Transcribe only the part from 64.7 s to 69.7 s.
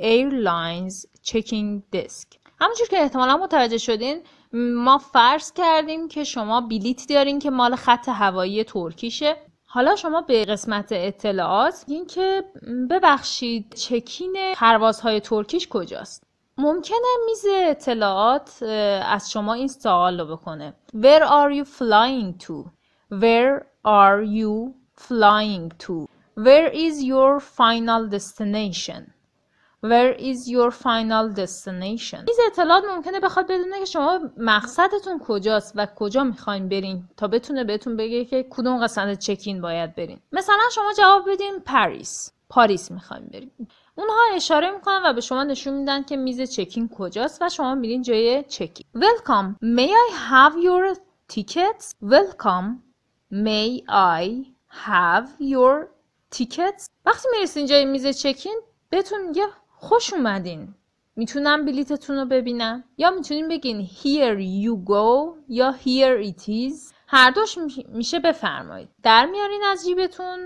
go یا here it is هر دوش میشه بفرمایید. در میارین